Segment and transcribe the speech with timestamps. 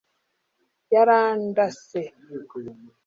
[0.91, 1.99] yarandase